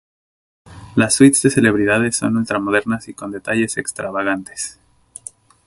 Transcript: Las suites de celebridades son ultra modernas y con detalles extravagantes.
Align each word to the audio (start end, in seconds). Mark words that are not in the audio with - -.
Las 0.95 1.13
suites 1.13 1.43
de 1.43 1.51
celebridades 1.51 2.15
son 2.15 2.35
ultra 2.35 2.57
modernas 2.57 3.07
y 3.07 3.13
con 3.13 3.29
detalles 3.29 3.77
extravagantes. 3.77 4.79